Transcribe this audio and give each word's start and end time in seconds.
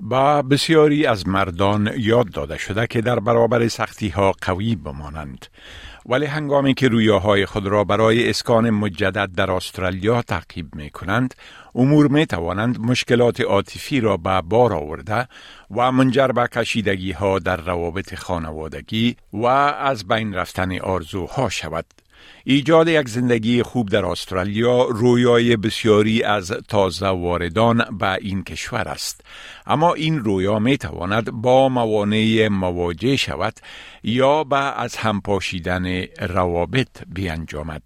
به 0.00 0.42
بسیاری 0.42 1.06
از 1.06 1.28
مردان 1.28 1.90
یاد 1.96 2.30
داده 2.30 2.58
شده 2.58 2.86
که 2.86 3.00
در 3.00 3.20
برابر 3.20 3.68
سختی 3.68 4.08
ها 4.08 4.32
قوی 4.42 4.76
بمانند. 4.76 5.46
ولی 6.06 6.26
هنگامی 6.26 6.74
که 6.74 6.88
رویاهای 6.88 7.46
خود 7.46 7.66
را 7.66 7.84
برای 7.84 8.30
اسکان 8.30 8.70
مجدد 8.70 9.30
در 9.36 9.50
استرالیا 9.50 10.22
تعقیب 10.22 10.74
می 10.74 10.90
کنند 10.90 11.34
امور 11.74 12.08
می 12.08 12.26
توانند 12.26 12.80
مشکلات 12.80 13.40
عاطفی 13.40 14.00
را 14.00 14.16
به 14.16 14.40
بار 14.40 14.72
آورده 14.72 15.28
و 15.70 15.92
منجر 15.92 16.28
به 16.28 16.48
کشیدگی 16.52 17.12
ها 17.12 17.38
در 17.38 17.56
روابط 17.56 18.14
خانوادگی 18.14 19.16
و 19.32 19.46
از 19.46 20.08
بین 20.08 20.34
رفتن 20.34 20.78
آرزوها 20.78 21.48
شود. 21.48 21.86
ایجاد 22.44 22.88
یک 22.88 23.08
زندگی 23.08 23.62
خوب 23.62 23.88
در 23.88 24.06
استرالیا 24.06 24.84
رویای 24.84 25.56
بسیاری 25.56 26.22
از 26.22 26.52
تازه 26.68 27.06
واردان 27.06 27.84
به 27.98 28.12
این 28.12 28.44
کشور 28.44 28.88
است. 28.88 29.20
اما 29.66 29.94
این 29.94 30.18
رویا 30.18 30.58
می 30.58 30.78
تواند 30.78 31.30
با 31.30 31.68
موانع 31.68 32.48
مواجه 32.48 33.16
شود 33.16 33.54
یا 34.02 34.44
به 34.44 34.80
از 34.80 34.96
هم 34.96 35.20
پاشیدن 35.20 36.04
روابط 36.20 36.88
بیانجامد. 37.06 37.82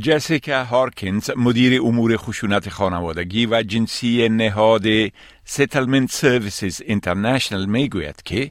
جسیکا 0.00 0.64
هارکینز 0.64 1.30
مدیر 1.36 1.82
امور 1.82 2.16
خشونت 2.16 2.68
خانوادگی 2.68 3.46
و 3.46 3.62
جنسی 3.62 4.28
نهاد 4.28 4.84
Settlement 5.44 6.10
Services 6.10 6.82
International 6.86 7.66
می 7.66 7.88
گوید 7.88 8.22
که 8.24 8.50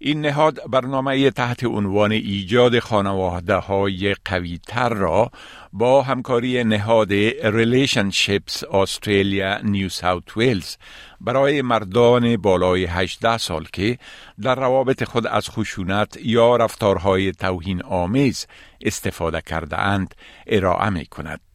این 0.00 0.20
نهاد 0.20 0.60
برنامه 0.70 1.30
تحت 1.30 1.64
عنوان 1.64 2.12
ایجاد 2.12 2.78
خانواده 2.78 3.54
های 3.54 4.14
قوی 4.24 4.58
تر 4.66 4.88
را 4.88 5.30
با 5.72 6.02
همکاری 6.02 6.64
نهاد 6.64 7.12
Relationships 7.42 8.64
Australia 8.64 9.58
نیو 9.58 9.88
ساوت 9.88 10.36
ویلز 10.36 10.76
برای 11.20 11.62
مردان 11.62 12.36
بالای 12.36 12.84
18 12.84 13.38
سال 13.38 13.66
که 13.72 13.98
در 14.42 14.54
روابط 14.54 15.04
خود 15.04 15.26
از 15.26 15.50
خشونت 15.50 16.18
یا 16.22 16.56
رفتارهای 16.56 17.32
توهین 17.32 17.82
آمیز 17.82 18.46
استفاده 18.80 19.40
کرده 19.40 19.78
اند 19.78 20.14
ارائه 20.46 20.90
می 20.90 21.06
کند. 21.06 21.47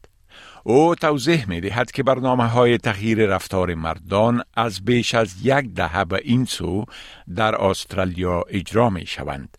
او 0.66 0.94
توضیح 0.94 1.48
می 1.48 1.60
دهد 1.60 1.90
که 1.90 2.02
برنامه 2.02 2.46
های 2.46 2.78
تغییر 2.78 3.26
رفتار 3.26 3.74
مردان 3.74 4.42
از 4.56 4.84
بیش 4.84 5.14
از 5.14 5.46
یک 5.46 5.74
دهه 5.74 6.04
به 6.04 6.20
این 6.24 6.44
سو 6.44 6.84
در 7.36 7.54
استرالیا 7.54 8.42
اجرا 8.48 8.90
می 8.90 9.06
شوند. 9.06 9.58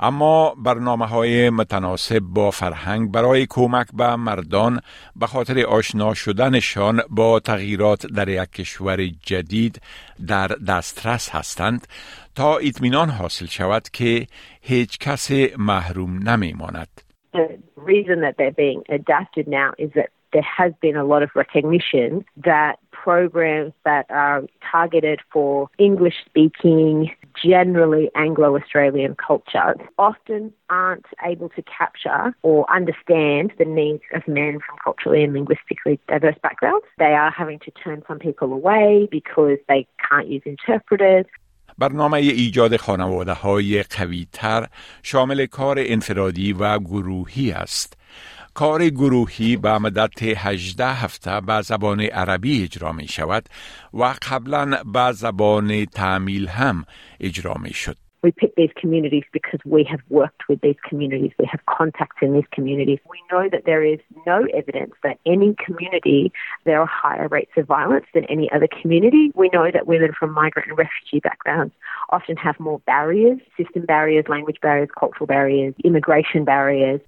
اما 0.00 0.54
برنامه 0.64 1.06
های 1.06 1.50
متناسب 1.50 2.18
با 2.18 2.50
فرهنگ 2.50 3.12
برای 3.12 3.46
کمک 3.50 3.86
به 3.94 4.16
مردان 4.16 4.80
به 5.16 5.26
خاطر 5.26 5.64
آشنا 5.64 6.14
شدنشان 6.14 7.00
با 7.10 7.40
تغییرات 7.40 8.06
در 8.06 8.28
یک 8.28 8.50
کشور 8.50 9.06
جدید 9.06 9.80
در 10.26 10.46
دسترس 10.46 11.30
هستند 11.30 11.86
تا 12.34 12.56
اطمینان 12.56 13.08
حاصل 13.10 13.46
شود 13.46 13.88
که 13.92 14.26
هیچ 14.60 14.98
کس 14.98 15.30
محروم 15.58 16.28
نمی 16.28 16.52
ماند. 16.52 16.88
The 17.32 17.58
reason 17.76 18.20
that 18.20 18.34
they're 18.38 18.58
being 18.66 18.82
adapted 18.88 19.48
there 20.33 20.43
has 20.43 20.73
been 20.81 20.95
a 20.95 21.03
lot 21.03 21.23
of 21.23 21.29
recognition 21.35 22.23
that 22.37 22.77
programs 22.91 23.73
that 23.85 24.05
are 24.09 24.43
targeted 24.71 25.19
for 25.31 25.69
English 25.77 26.15
speaking, 26.25 27.11
generally 27.41 28.09
Anglo 28.15 28.55
Australian 28.55 29.15
culture 29.15 29.75
often 29.97 30.53
aren't 30.69 31.05
able 31.23 31.49
to 31.49 31.63
capture 31.63 32.35
or 32.43 32.71
understand 32.71 33.53
the 33.57 33.65
needs 33.65 34.03
of 34.13 34.27
men 34.27 34.59
from 34.65 34.77
culturally 34.83 35.23
and 35.23 35.33
linguistically 35.33 35.99
diverse 36.07 36.35
backgrounds. 36.43 36.85
They 36.97 37.13
are 37.13 37.31
having 37.31 37.59
to 37.59 37.71
turn 37.71 38.03
some 38.07 38.19
people 38.19 38.53
away 38.53 39.07
because 39.09 39.57
they 39.67 39.87
can't 40.09 40.27
use 40.27 40.43
interpreters. 40.45 41.25
برنامه 41.77 42.17
ایجاد 42.17 42.77
خانواده 42.77 43.33
های 43.33 43.83
قوی 43.83 44.27
تر 44.33 44.67
شامل 45.03 45.45
کار 45.45 45.75
انفرادی 45.79 46.53
و 46.53 46.79
گروهی 46.79 47.51
است. 47.51 47.97
کار 48.53 48.89
گروهی 48.89 49.57
به 49.57 49.77
مدت 49.77 50.23
18 50.23 50.85
هفته 50.85 51.41
به 51.41 51.61
زبان 51.61 52.01
عربی 52.01 52.63
اجرا 52.63 52.91
می 52.91 53.07
شود 53.07 53.49
و 53.93 54.13
قبلا 54.31 54.83
به 54.93 55.11
زبان 55.11 55.85
تعمیل 55.85 56.47
هم 56.47 56.85
اجرا 57.19 57.53
می 57.53 57.73
شد. 57.73 57.95
We 58.21 58.31
pick 58.31 58.55
these 58.55 58.71
communities 58.75 59.23
because 59.31 59.61
we 59.65 59.85
have 59.85 60.01
worked 60.09 60.49
with 60.49 60.59
these 60.59 60.75
communities. 60.87 61.31
We 61.39 61.45
have 61.45 61.65
contacts 61.65 62.17
in 62.21 62.33
these 62.33 62.49
communities. 62.51 62.99
We 63.09 63.21
know 63.31 63.47
that 63.49 63.63
there 63.65 63.83
is 63.83 63.99
no 64.27 64.45
evidence 64.53 64.93
that 65.03 65.19
any 65.25 65.55
community 65.65 66.33
there 66.65 66.81
are 66.81 66.85
higher 66.85 67.29
rates 67.29 67.51
of 67.55 67.65
violence 67.67 68.07
than 68.13 68.25
any 68.25 68.51
other 68.51 68.67
community. 68.81 69.31
We 69.35 69.49
know 69.53 69.71
that 69.71 69.87
women 69.87 70.11
from 70.19 70.33
migrant 70.33 70.67
and 70.67 70.77
refugee 70.77 71.21
backgrounds 71.21 71.73
often 72.09 72.35
have 72.35 72.59
more 72.59 72.79
barriers, 72.79 73.39
system 73.55 73.85
barriers, 73.85 74.25
language 74.27 74.57
barriers, 74.61 74.89
cultural 74.99 75.25
barriers, 75.25 75.73
immigration 75.85 76.43
barriers. 76.43 76.99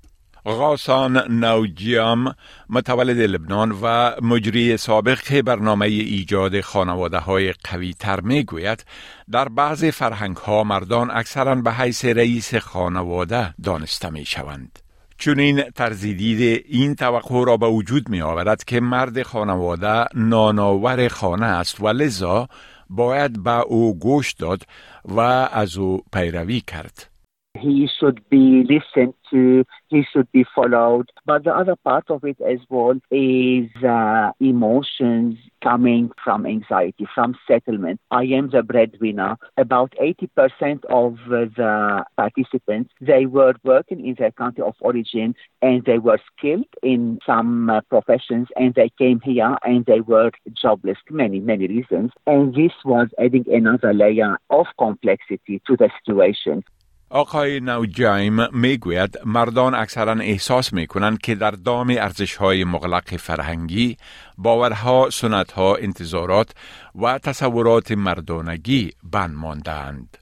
غاسان 0.46 1.32
نوجیام 1.32 2.34
متولد 2.68 3.18
لبنان 3.18 3.78
و 3.82 4.12
مجری 4.22 4.76
سابق 4.76 5.40
برنامه 5.40 5.86
ایجاد 5.86 6.60
خانواده 6.60 7.18
های 7.18 7.52
قوی 7.52 7.94
تر 7.94 8.20
می 8.20 8.44
گوید 8.44 8.84
در 9.30 9.48
بعض 9.48 9.84
فرهنگ 9.84 10.36
ها 10.36 10.64
مردان 10.64 11.10
اکثرا 11.10 11.54
به 11.54 11.72
حیث 11.72 12.04
رئیس 12.04 12.54
خانواده 12.54 13.54
دانسته 13.62 14.10
می 14.10 14.24
شوند. 14.24 14.78
چون 15.18 15.38
این 15.38 15.62
ترزیدید 15.62 16.64
این 16.68 16.94
توقع 16.94 17.44
را 17.44 17.56
به 17.56 17.66
وجود 17.66 18.08
می 18.08 18.22
آورد 18.22 18.64
که 18.64 18.80
مرد 18.80 19.22
خانواده 19.22 20.04
ناناور 20.14 21.08
خانه 21.08 21.46
است 21.46 21.80
و 21.80 21.88
لذا 21.88 22.48
باید 22.90 23.42
به 23.42 23.60
او 23.60 23.98
گوش 23.98 24.32
داد 24.32 24.62
و 25.04 25.20
از 25.20 25.76
او 25.76 26.02
پیروی 26.12 26.60
کرد. 26.60 27.16
He 27.56 27.89
should 27.99 28.28
be 28.28 28.65
listened 28.69 29.15
to, 29.31 29.65
he 29.89 30.05
should 30.12 30.31
be 30.33 30.44
followed. 30.55 31.11
But 31.25 31.44
the 31.44 31.55
other 31.55 31.77
part 31.77 32.11
of 32.11 32.25
it 32.25 32.41
as 32.41 32.59
well 32.69 32.94
is 33.11 33.69
uh, 33.84 34.33
emotions 34.41 35.39
coming 35.62 36.11
from 36.22 36.47
anxiety, 36.47 37.06
from 37.15 37.34
settlement. 37.47 38.00
I 38.11 38.25
am 38.25 38.50
the 38.50 38.62
breadwinner. 38.62 39.37
About 39.56 39.94
80% 40.00 40.84
of 40.87 41.17
the 41.28 42.05
participants, 42.17 42.91
they 43.00 43.27
were 43.27 43.55
working 43.65 44.06
in 44.06 44.15
their 44.19 44.31
country 44.31 44.62
of 44.62 44.75
origin 44.81 45.34
and 45.62 45.84
they 45.84 45.99
were 45.99 46.19
skilled 46.37 46.67
in 46.83 47.19
some 47.27 47.71
uh, 47.71 47.81
professions 47.88 48.49
and 48.56 48.75
they 48.75 48.91
came 48.99 49.21
here 49.21 49.56
and 49.65 49.84
they 49.87 50.00
were 50.00 50.31
jobless, 50.53 50.99
many, 51.11 51.41
many 51.41 51.67
reasons. 51.67 52.12
And 52.27 52.55
this 52.55 52.73
was 52.84 53.09
adding 53.19 53.44
another 53.53 53.93
layer 53.93 54.38
of 54.50 54.67
complexity 54.78 55.61
to 55.67 55.77
the 55.77 55.91
situation. 56.05 56.62
آقای 57.11 57.61
نوجایم 57.61 58.37
می‌گوید 58.53 59.19
مردان 59.27 59.75
اکثرا 59.75 60.12
احساس 60.12 60.72
می 60.72 60.87
کنند 60.87 61.19
که 61.19 61.34
در 61.34 61.50
دام 61.50 61.91
ارزش 61.91 62.37
های 62.37 62.65
مغلق 62.65 63.17
فرهنگی 63.17 63.97
باورها، 64.39 65.11
سنتها، 65.11 65.77
انتظارات 65.77 66.55
و 67.03 67.19
تصورات 67.19 67.93
مردانگی 67.93 68.91
بند 69.12 69.34
ماندهاند. 69.34 70.19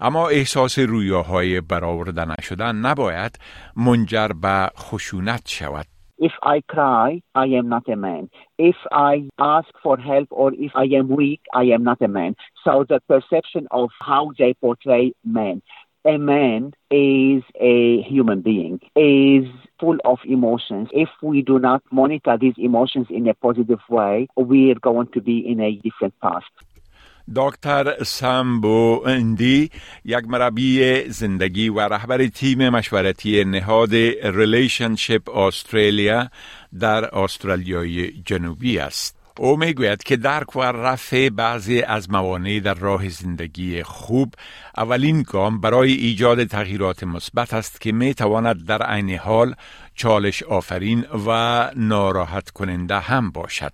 اما 0.00 0.28
احساس 0.28 0.78
رویاهای 0.78 1.60
برآورده 1.60 2.24
نشدن 2.24 2.76
نباید 2.76 3.38
منجر 3.76 4.28
به 4.28 4.70
خشونت 4.78 5.42
شود. 5.46 5.86
If 6.20 6.32
I 6.42 6.60
cry, 6.74 7.22
I 7.44 7.46
am 7.60 7.68
not 7.68 7.86
a 7.88 7.96
man. 7.96 8.28
If 8.58 8.78
I 9.12 9.14
ask 9.56 9.70
for 9.84 9.96
help 10.10 10.28
or 10.30 10.52
if 10.66 10.72
I 10.84 10.86
am 10.98 11.06
weak, 11.20 11.40
I 11.62 11.64
am 11.76 11.82
not 11.84 12.00
a 12.02 12.08
man. 12.08 12.32
So 12.64 12.72
the 12.92 13.00
perception 13.12 13.64
of 13.70 13.88
how 14.08 14.22
they 14.38 14.52
portray 14.64 15.04
men 15.38 15.62
a 16.07 16.17
man 16.17 16.73
is 16.91 17.43
a 17.59 18.01
human 18.01 18.41
being, 18.41 18.79
is 18.95 19.45
full 19.79 19.97
of 20.05 20.19
emotions. 20.25 20.89
If 20.91 21.09
we 21.21 21.41
do 21.41 21.59
not 21.59 21.81
monitor 21.91 22.37
these 22.37 22.55
emotions 22.57 23.07
in 23.09 23.27
a 23.27 23.33
positive 23.33 23.79
way, 23.89 24.27
we 24.35 24.71
are 24.71 24.79
going 24.79 25.07
to 25.13 25.21
be 25.21 25.37
in 25.51 25.59
a 25.59 25.71
different 25.83 26.19
path. 26.21 26.43
دکتر 27.35 28.03
سامبو 28.03 29.03
اندی 29.05 29.69
یک 30.05 30.27
مربی 30.27 31.01
زندگی 31.07 31.69
و 31.69 31.79
رهبر 31.79 32.27
تیم 32.27 32.69
مشورتی 32.69 33.43
نهاد 33.43 33.93
ریلیشنشپ 34.23 35.29
استرالیا 35.29 36.27
در 36.79 37.15
استرالیای 37.15 38.11
جنوبی 38.11 38.79
است. 38.79 39.16
او 39.38 39.56
می‌گوید 39.56 40.02
که 40.02 40.16
درک 40.16 40.56
و 40.56 40.62
رفع 40.62 41.28
بعضی 41.28 41.82
از 41.82 42.10
موانع 42.10 42.60
در 42.60 42.74
راه 42.74 43.08
زندگی 43.08 43.82
خوب 43.82 44.34
اولین 44.76 45.22
گام 45.22 45.60
برای 45.60 45.92
ایجاد 45.92 46.44
تغییرات 46.44 47.04
مثبت 47.04 47.54
است 47.54 47.80
که 47.80 47.92
می 47.92 48.14
تواند 48.14 48.66
در 48.66 48.82
عین 48.82 49.10
حال 49.10 49.54
چالش 49.94 50.42
آفرین 50.42 51.04
و 51.26 51.70
ناراحت 51.76 52.50
کننده 52.50 52.98
هم 53.00 53.30
باشد. 53.30 53.72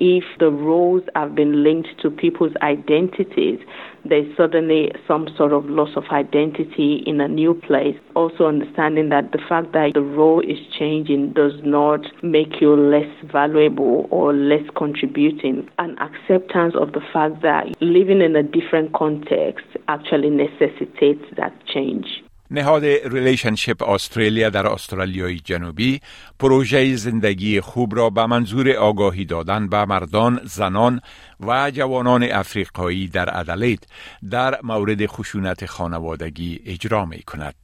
If 0.00 0.24
the 0.38 0.50
roles 0.50 1.02
have 1.14 1.34
been 1.34 1.62
linked 1.62 2.00
to 2.00 2.10
people's 2.10 2.54
identities, 2.62 3.60
there's 4.04 4.34
suddenly 4.36 4.90
some 5.06 5.28
sort 5.36 5.52
of 5.52 5.66
loss 5.66 5.90
of 5.94 6.04
identity 6.10 7.02
in 7.06 7.20
a 7.20 7.28
new 7.28 7.54
place. 7.54 7.96
Also, 8.16 8.46
understanding 8.46 9.10
that 9.10 9.32
the 9.32 9.38
fact 9.46 9.72
that 9.72 9.92
the 9.94 10.00
role 10.00 10.40
is 10.40 10.58
changing 10.78 11.34
does 11.34 11.52
not 11.62 12.00
make 12.22 12.60
you 12.60 12.74
less 12.74 13.10
valuable 13.30 14.08
or 14.10 14.32
less 14.32 14.64
contributing. 14.74 15.68
An 15.78 15.98
acceptance 15.98 16.74
of 16.74 16.92
the 16.92 17.02
fact 17.12 17.42
that 17.42 17.66
living 17.82 18.22
in 18.22 18.34
a 18.34 18.42
different 18.42 18.94
context 18.94 19.66
actually 19.88 20.30
necessitates 20.30 21.24
that 21.36 21.52
change. 21.66 22.22
نهاد 22.50 22.84
Relationships 22.84 23.82
Australia 23.82 24.50
در 24.50 24.66
استرالیای 24.66 25.40
جنوبی 25.40 26.00
پروژه 26.38 26.96
زندگی 26.96 27.60
خوب 27.60 27.96
را 27.96 28.10
به 28.10 28.26
منظور 28.26 28.70
آگاهی 28.70 29.24
دادن 29.24 29.68
به 29.68 29.84
مردان، 29.84 30.40
زنان 30.44 31.00
و 31.40 31.70
جوانان 31.70 32.22
افریقایی 32.22 33.08
در 33.08 33.38
ادلید 33.38 33.86
در 34.30 34.60
مورد 34.62 35.06
خشونت 35.06 35.66
خانوادگی 35.66 36.60
اجرا 36.66 37.04
می 37.04 37.22
کند. 37.22 37.54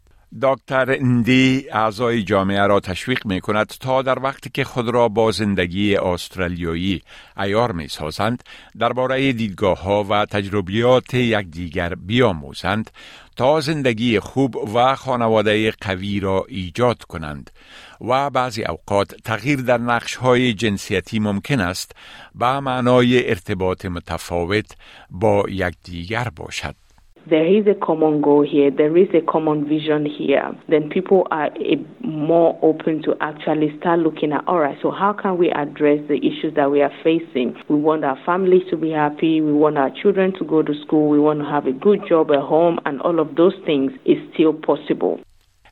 دکتر 0.43 0.96
اندی 1.00 1.67
اعضای 1.73 2.23
جامعه 2.23 2.67
را 2.67 2.81
تشویق 2.81 3.26
می 3.26 3.40
کند 3.40 3.67
تا 3.67 4.02
در 4.02 4.19
وقتی 4.19 4.50
که 4.50 4.64
خود 4.64 4.88
را 4.88 5.08
با 5.08 5.31
زندگی 5.31 5.96
استرالیایی 5.96 7.02
عیار 7.37 7.72
می 7.73 7.88
سازند 7.88 8.43
درباره 8.78 9.32
دیدگاه 9.32 9.82
ها 9.82 10.05
و 10.05 10.26
تجربیات 10.26 11.14
یکدیگر 11.14 11.94
بیاموزند 11.94 12.90
تا 13.37 13.61
زندگی 13.61 14.20
خوب 14.20 14.56
و 14.75 14.94
خانواده 14.94 15.70
قوی 15.70 16.20
را 16.20 16.44
ایجاد 16.49 17.02
کنند 17.02 17.50
و 18.00 18.31
بعضی 18.31 18.64
اوقات 18.64 19.14
تغییر 19.14 19.61
در 19.61 19.79
نقش 19.79 20.14
های 20.17 20.55
جنسیتی 20.55 21.19
ممکن 21.19 21.61
است 21.61 21.93
به 22.34 22.61
معنای 22.61 23.29
ارتباط 23.29 23.84
متفاوت 23.84 24.67
با 25.11 25.44
یکدیگر 25.49 26.29
باشد. 26.37 26.85
There 27.28 27.46
is 27.46 27.67
a 27.67 27.75
common 27.75 28.20
goal 28.20 28.46
here, 28.46 28.70
there 28.70 28.96
is 28.96 29.08
a 29.14 29.20
common 29.20 29.69
vision 29.69 30.06
here, 30.06 30.52
then 30.69 30.88
people 30.88 31.26
are 31.31 31.46
eh, 31.56 31.76
more 32.05 32.58
open 32.62 33.02
to 33.02 33.14
actually 33.20 33.76
start 33.78 33.99
looking 34.00 34.32
at, 34.32 34.46
all 34.46 34.61
right, 34.61 34.78
so 34.81 34.90
how 34.90 35.12
can 35.12 35.37
we 35.37 35.50
address 35.50 35.99
the 36.08 36.19
issues 36.19 36.55
that 36.55 36.70
we 36.70 36.82
are 36.82 36.93
facing? 37.02 37.56
We 37.69 37.76
want 37.76 38.05
our 38.05 38.19
families 38.25 38.62
to 38.70 38.76
be 38.76 38.90
happy, 38.90 39.40
we 39.40 39.52
want 39.52 39.76
our 39.76 39.90
children 39.90 40.32
to 40.38 40.44
go 40.44 40.62
to 40.62 40.73
school, 40.84 41.08
we 41.08 41.19
want 41.19 41.40
to 41.40 41.46
have 41.46 41.67
a 41.67 41.73
good 41.73 42.00
job 42.08 42.31
at 42.31 42.40
home, 42.40 42.78
and 42.84 43.00
all 43.02 43.19
of 43.19 43.34
those 43.34 43.55
things 43.64 43.93
is 44.05 44.19
still 44.34 44.52
possible. 44.52 45.20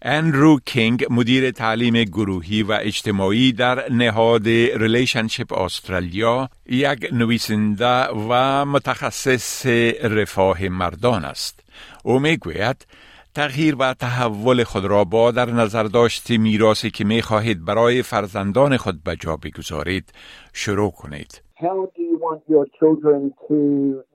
اندرو 0.07 0.59
کینگ 0.67 1.07
مدیر 1.11 1.51
تعلیم 1.51 2.05
گروهی 2.05 2.63
و 2.63 2.79
اجتماعی 2.83 3.53
در 3.53 3.93
نهاد 3.93 4.49
Relationships 4.49 5.53
Australia 5.53 6.49
یک 6.67 7.09
نویسنده 7.13 8.07
و 8.31 8.65
متخصص 8.65 9.67
رفاه 10.05 10.69
مردان 10.69 11.25
است 11.25 11.65
او 12.05 12.19
می‌گوید 12.19 12.87
تغییر 13.35 13.77
و 13.79 13.95
تحول 13.95 14.65
خود 14.65 14.85
را 14.85 15.05
با 15.05 15.31
در 15.31 15.51
نظر 15.51 15.83
داشت 15.83 16.31
میراثی 16.31 16.91
که 16.91 17.05
می 17.05 17.23
خواهید 17.23 17.65
برای 17.65 18.03
فرزندان 18.03 18.77
خود 18.77 19.03
به 19.05 19.17
جا 19.17 19.37
بگذارید 19.37 20.13
شروع 20.53 20.91
کنید. 20.91 21.43
How 21.57 21.87
do 21.97 22.03
you 22.11 22.19
want 22.27 22.43
your 22.55 22.67
children 22.79 23.21
to, 23.49 23.57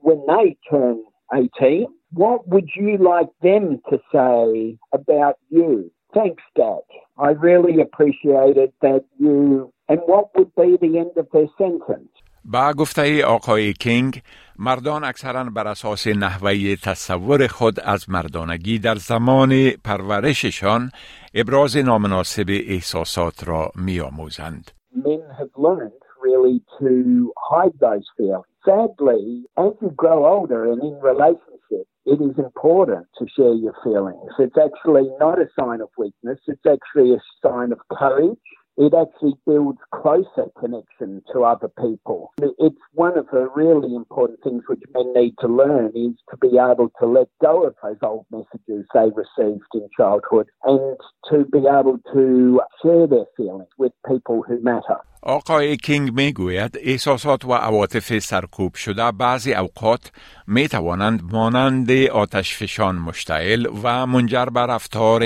when 0.06 0.18
they 0.30 0.56
turn 0.70 0.96
18, 1.32 1.86
What 2.11 2.47
would 2.47 2.69
you 2.75 2.91
like 3.13 3.31
them 3.41 3.65
to 3.89 3.95
say 4.13 4.77
about 4.99 5.37
you? 5.49 5.91
Thanks, 6.13 6.43
Dad. 6.55 6.85
I 7.17 7.29
really 7.49 7.81
appreciated 7.81 8.69
that 8.81 9.03
you. 9.19 9.71
And 9.89 9.99
what 10.11 10.25
would 10.35 10.51
be 10.55 10.77
the 10.85 10.93
end 11.03 11.13
of 11.17 11.27
their 11.33 11.49
sentence? 11.57 12.09
با 12.47 12.73
گفته 12.77 13.25
آقای 13.25 13.73
کینگ 13.73 14.21
مردان 14.59 15.03
اکثرا 15.03 15.43
بر 15.43 15.67
اساس 15.67 16.07
نحوه 16.07 16.75
تصور 16.75 17.47
خود 17.47 17.79
از 17.79 18.09
مردانگی 18.09 18.79
در 18.79 18.95
زمان 18.95 19.71
پرورششان 19.71 20.91
ابراز 21.33 21.77
نامناسب 21.77 22.45
احساسات 22.49 23.47
را 23.47 23.71
می 23.75 23.99
آموزند. 23.99 24.71
Men 24.95 25.21
have 25.39 25.51
learned 25.57 25.98
really 26.30 26.60
to 26.78 27.32
hide 27.38 27.72
those 27.80 28.04
feelings. 28.16 28.44
Sadly, 28.64 29.44
as 29.58 29.72
you 29.80 29.90
grow 29.96 30.26
older 30.26 30.70
and 30.70 30.82
in 30.82 31.00
relationships, 31.00 31.88
it 32.06 32.20
is 32.20 32.38
important 32.38 33.06
to 33.18 33.26
share 33.36 33.54
your 33.54 33.74
feelings. 33.82 34.30
It's 34.38 34.56
actually 34.58 35.08
not 35.18 35.40
a 35.40 35.48
sign 35.58 35.80
of 35.80 35.88
weakness, 35.96 36.38
it's 36.46 36.66
actually 36.66 37.14
a 37.14 37.20
sign 37.42 37.72
of 37.72 37.78
courage 37.92 38.38
It 38.79 38.93
actually 38.93 39.35
builds 39.45 39.79
closer 39.93 40.47
connection 40.59 41.23
to 41.31 41.45
other 41.45 41.69
people. 41.69 42.33
It's 42.41 42.83
one 42.91 43.17
of 43.17 43.27
the 43.31 43.47
really 43.55 43.95
important 43.95 44.43
things 44.43 44.63
which 44.67 44.83
men 44.93 45.13
need 45.13 45.35
to 45.39 45.47
learn 45.47 45.91
is 45.95 46.15
to 46.31 46.35
be 46.45 46.57
able 46.71 46.89
to 46.99 47.05
let 47.05 47.29
go 47.41 47.63
of 47.67 47.73
those 47.81 48.01
old 48.01 48.25
messages 48.31 48.85
they 48.93 49.07
received 49.23 49.71
in 49.73 49.87
childhood 49.97 50.47
and 50.65 50.97
to 51.29 51.45
be 51.55 51.63
able 51.79 51.99
to 52.15 52.59
share 52.81 53.07
their 53.07 53.27
feelings 53.37 53.71
with 53.77 53.93
people 54.11 54.43
who 54.47 54.59
matter. 54.61 54.99
آقای 55.23 55.77
کینگ 55.77 56.13
می 56.13 56.33
گوید 56.33 56.77
احساسات 56.83 57.45
و 57.45 57.53
عواطف 57.53 58.19
سرکوب 58.19 58.75
شده 58.75 59.11
بعضی 59.11 59.53
اوقات 59.53 60.11
می 60.47 60.67
توانند 60.67 61.21
مانند 61.31 61.91
آتش 61.91 62.57
فشان 62.57 62.95
مشتعل 62.95 63.67
و 63.83 64.05
منجر 64.05 64.45
به 64.45 64.59
رفتار 64.59 65.21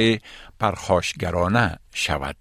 پرخاشگرانه 0.60 1.76
شود. 1.94 2.36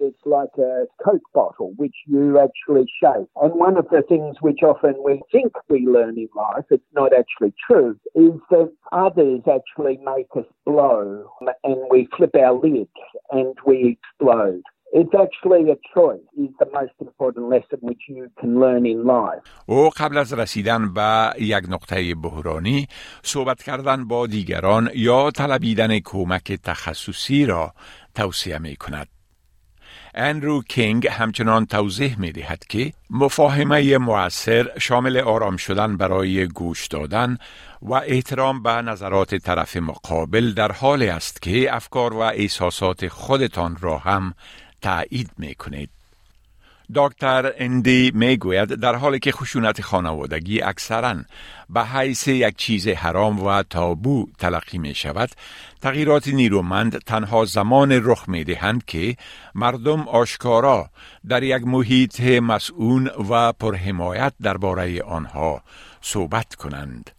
It's 0.00 0.24
like 0.26 0.50
a 0.58 0.84
Coke 1.02 1.28
bottle 1.32 1.72
which 1.76 1.94
you 2.06 2.38
actually 2.38 2.86
shake. 3.00 3.28
And 3.42 3.54
one 3.54 3.76
of 3.78 3.86
the 3.90 4.02
things 4.06 4.36
which 4.40 4.60
often 4.62 4.94
we 5.04 5.22
think 5.32 5.52
we 5.68 5.86
learn 5.86 6.18
in 6.18 6.28
life, 6.36 6.64
it's 6.70 6.92
not 6.92 7.12
actually 7.12 7.54
true, 7.66 7.98
is 8.14 8.38
that 8.50 8.70
others 8.92 9.40
actually 9.58 9.98
make 10.14 10.28
us 10.36 10.48
blow 10.66 11.30
and 11.64 11.76
we 11.90 12.08
flip 12.16 12.34
our 12.36 12.54
lids 12.54 12.90
and 13.30 13.54
we 13.66 13.96
explode. 13.96 14.62
It's 14.92 15.14
actually 15.14 15.62
a 15.70 15.78
choice 15.94 16.26
is 16.38 16.52
the 16.62 16.68
most 16.72 16.96
important 17.00 17.44
lesson 17.54 17.78
which 17.80 18.02
you 18.08 18.30
can 18.40 18.60
learn 18.60 18.86
in 18.86 19.04
life. 19.04 19.42
او 19.66 19.90
قبل 19.96 20.18
از 20.18 20.32
رسیدن 20.32 20.94
به 20.94 21.30
یک 21.38 21.64
نقطه 21.68 22.14
بحرانی 22.14 22.86
صحبت 23.22 23.62
کردن 23.62 24.08
با 24.08 24.26
دیگران 24.26 24.90
یا 24.94 25.30
طلبیدن 25.30 25.98
کمک 25.98 26.52
تخصصی 26.52 27.46
را 27.46 27.72
توصیه 28.14 28.58
می 28.58 28.76
کند. 28.76 29.08
اندرو 30.15 30.61
کینگ 30.61 31.07
همچنان 31.07 31.65
توضیح 31.65 32.19
می 32.19 32.31
دهد 32.31 32.65
که 32.69 32.93
مفاهمه 33.09 33.97
موثر 33.97 34.71
شامل 34.79 35.17
آرام 35.17 35.57
شدن 35.57 35.97
برای 35.97 36.47
گوش 36.47 36.87
دادن 36.87 37.37
و 37.81 37.93
احترام 37.93 38.63
به 38.63 38.69
نظرات 38.69 39.35
طرف 39.35 39.77
مقابل 39.77 40.53
در 40.53 40.71
حال 40.71 41.03
است 41.03 41.41
که 41.41 41.75
افکار 41.75 42.13
و 42.13 42.17
احساسات 42.19 43.07
خودتان 43.07 43.77
را 43.81 43.97
هم 43.97 44.33
تایید 44.81 45.29
می 45.37 45.55
کنید. 45.55 45.89
دکتر 46.95 47.53
اندی 47.57 48.11
می 48.15 48.37
گوید 48.37 48.69
در 48.69 48.95
حالی 48.95 49.19
که 49.19 49.31
خشونت 49.31 49.81
خانوادگی 49.81 50.61
اکثرا 50.61 51.15
به 51.69 51.85
حیث 51.85 52.27
یک 52.27 52.55
چیز 52.57 52.87
حرام 52.87 53.39
و 53.43 53.63
تابو 53.63 54.27
تلقی 54.39 54.77
می 54.77 54.95
شود 54.95 55.29
تغییرات 55.81 56.27
نیرومند 56.27 56.97
تنها 56.97 57.45
زمان 57.45 57.91
رخ 57.91 58.29
می 58.29 58.43
دهند 58.43 58.85
که 58.85 59.15
مردم 59.55 60.07
آشکارا 60.07 60.89
در 61.27 61.43
یک 61.43 61.63
محیط 61.67 62.21
مسئون 62.21 63.11
و 63.29 63.51
پرحمایت 63.53 64.33
درباره 64.41 65.01
آنها 65.03 65.61
صحبت 66.01 66.55
کنند. 66.55 67.11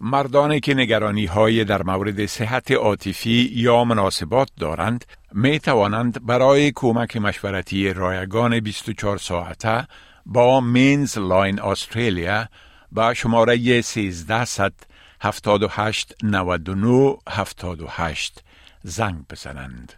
مردانی 0.00 0.60
که 0.60 0.74
نگرانی 0.74 1.26
های 1.26 1.64
در 1.64 1.82
مورد 1.82 2.26
صحت 2.26 2.72
عاطفی 2.72 3.50
یا 3.52 3.84
مناسبات 3.84 4.48
دارند 4.60 5.04
می 5.32 5.60
توانند 5.60 6.26
برای 6.26 6.72
کمک 6.74 7.16
مشورتی 7.16 7.92
رایگان 7.92 8.60
24 8.60 9.18
ساعته 9.18 9.86
با 10.26 10.60
MensLine 10.60 11.60
Australia 11.60 12.48
با 12.92 13.14
شماره 13.14 13.54
1300 13.54 14.72
78 15.20 16.14
99 16.22 17.16
78 17.28 18.44
زنگ 18.82 19.16
بزنند. 19.30 19.92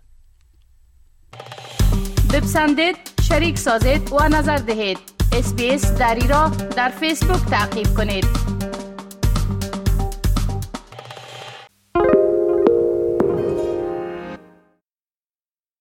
بپسندید، 2.33 2.97
شریک 3.29 3.59
سازید 3.59 4.13
و 4.13 4.29
نظر 4.29 4.57
دهید. 4.57 4.99
SBS 5.33 5.93
دری 5.93 6.29
را 6.29 6.49
در 6.49 6.89
فیسبوک 6.89 7.51
تعقیب 7.51 7.95
کنید. 7.97 8.58